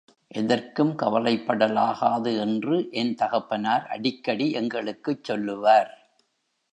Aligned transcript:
எதற்கும் 0.27 0.93
கவலைப்படலாகாது 0.99 2.37
என்று 2.39 2.87
என் 2.91 3.15
தகப்பனார் 3.15 3.87
அடிக்கடி 3.87 4.51
எங்களுக்குச் 4.51 5.23
சொல்லுவார். 5.23 5.91